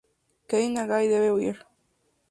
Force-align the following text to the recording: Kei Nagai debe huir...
Kei 0.49 0.69
Nagai 0.73 1.05
debe 1.13 1.31
huir... 1.35 1.65